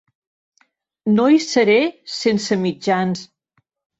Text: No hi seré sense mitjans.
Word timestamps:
No 1.17 1.25
hi 1.33 1.41
seré 1.47 1.75
sense 2.15 2.59
mitjans. 2.65 3.23